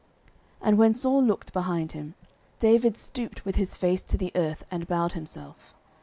And 0.63 0.79
when 0.79 0.95
Saul 0.95 1.23
looked 1.23 1.53
behind 1.53 1.91
him, 1.91 2.15
David 2.57 2.97
stooped 2.97 3.45
with 3.45 3.55
his 3.55 3.75
face 3.75 4.01
to 4.01 4.17
the 4.17 4.31
earth, 4.33 4.65
and 4.71 4.87
bowed 4.87 5.11
himself. 5.11 5.75